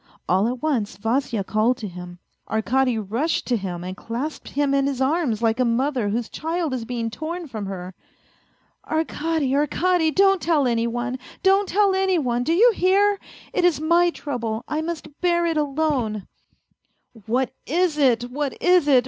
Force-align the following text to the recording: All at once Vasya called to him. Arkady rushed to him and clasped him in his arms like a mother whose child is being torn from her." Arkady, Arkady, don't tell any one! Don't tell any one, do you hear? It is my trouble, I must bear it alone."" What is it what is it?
All 0.27 0.47
at 0.47 0.63
once 0.63 0.97
Vasya 0.97 1.43
called 1.43 1.77
to 1.77 1.87
him. 1.87 2.17
Arkady 2.49 2.97
rushed 2.97 3.45
to 3.45 3.55
him 3.55 3.83
and 3.83 3.95
clasped 3.95 4.47
him 4.49 4.73
in 4.73 4.87
his 4.87 4.99
arms 4.99 5.43
like 5.43 5.59
a 5.59 5.63
mother 5.63 6.09
whose 6.09 6.27
child 6.27 6.73
is 6.73 6.85
being 6.85 7.11
torn 7.11 7.47
from 7.47 7.67
her." 7.67 7.93
Arkady, 8.93 9.55
Arkady, 9.55 10.09
don't 10.09 10.41
tell 10.41 10.65
any 10.65 10.87
one! 10.87 11.19
Don't 11.43 11.69
tell 11.69 11.93
any 11.93 12.17
one, 12.17 12.41
do 12.43 12.53
you 12.53 12.71
hear? 12.71 13.19
It 13.53 13.63
is 13.63 13.79
my 13.79 14.09
trouble, 14.09 14.63
I 14.67 14.81
must 14.81 15.21
bear 15.21 15.45
it 15.45 15.55
alone."" 15.57 16.27
What 17.27 17.53
is 17.67 17.99
it 17.99 18.23
what 18.23 18.59
is 18.59 18.87
it? 18.87 18.99